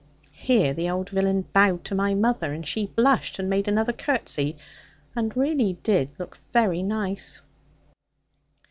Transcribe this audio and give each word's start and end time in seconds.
Here 0.39 0.73
the 0.73 0.89
old 0.89 1.11
villain 1.11 1.43
bowed 1.53 1.83
to 1.83 1.93
my 1.93 2.15
mother; 2.15 2.53
and 2.53 2.65
she 2.65 2.87
blushed, 2.87 3.37
and 3.37 3.47
made 3.47 3.67
another 3.67 3.93
curtsey, 3.93 4.57
and 5.15 5.37
really 5.37 5.73
did 5.83 6.09
look 6.17 6.39
very 6.51 6.81
nice. 6.81 7.39